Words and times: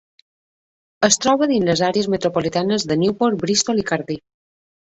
Es 1.07 1.17
troba 1.25 1.49
dins 1.51 1.67
de 1.67 1.71
les 1.73 1.83
àrees 1.89 2.09
metropolitanes 2.15 2.89
de 2.93 2.99
Newport, 3.05 3.41
Bristol 3.47 3.87
i 3.87 3.87
Cardiff. 3.95 4.27